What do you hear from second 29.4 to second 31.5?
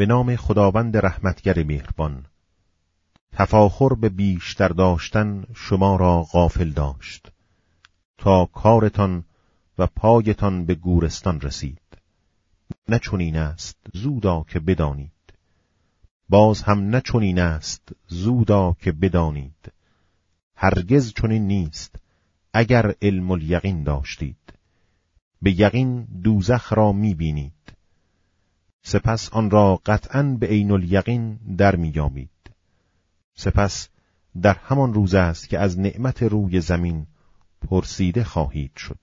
را قطعا به عین الیقین